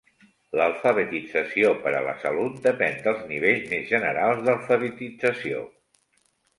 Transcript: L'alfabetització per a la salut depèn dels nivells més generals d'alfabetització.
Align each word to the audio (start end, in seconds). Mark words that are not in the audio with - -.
L'alfabetització 0.59 1.75
per 1.83 1.93
a 1.99 2.01
la 2.09 2.17
salut 2.25 2.57
depèn 2.65 2.99
dels 3.05 3.23
nivells 3.35 3.71
més 3.77 3.87
generals 3.95 4.45
d'alfabetització. 4.51 5.67